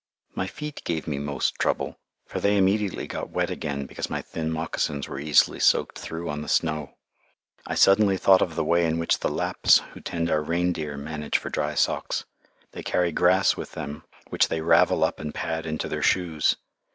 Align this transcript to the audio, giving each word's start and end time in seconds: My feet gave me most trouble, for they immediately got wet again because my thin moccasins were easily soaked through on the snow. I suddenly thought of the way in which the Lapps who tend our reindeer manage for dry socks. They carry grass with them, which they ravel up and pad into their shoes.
My 0.33 0.47
feet 0.47 0.81
gave 0.83 1.07
me 1.07 1.19
most 1.19 1.59
trouble, 1.59 1.99
for 2.25 2.39
they 2.39 2.57
immediately 2.57 3.05
got 3.05 3.29
wet 3.29 3.51
again 3.51 3.85
because 3.85 4.09
my 4.09 4.19
thin 4.23 4.49
moccasins 4.51 5.07
were 5.07 5.19
easily 5.19 5.59
soaked 5.59 5.99
through 5.99 6.27
on 6.27 6.41
the 6.41 6.49
snow. 6.49 6.95
I 7.67 7.75
suddenly 7.75 8.17
thought 8.17 8.41
of 8.41 8.55
the 8.55 8.63
way 8.63 8.87
in 8.87 8.97
which 8.97 9.19
the 9.19 9.29
Lapps 9.29 9.77
who 9.93 9.99
tend 10.01 10.31
our 10.31 10.41
reindeer 10.41 10.97
manage 10.97 11.37
for 11.37 11.51
dry 11.51 11.75
socks. 11.75 12.25
They 12.71 12.81
carry 12.81 13.11
grass 13.11 13.55
with 13.55 13.73
them, 13.73 14.03
which 14.31 14.47
they 14.47 14.61
ravel 14.61 15.03
up 15.03 15.19
and 15.19 15.35
pad 15.35 15.67
into 15.67 15.87
their 15.87 16.01
shoes. 16.01 16.55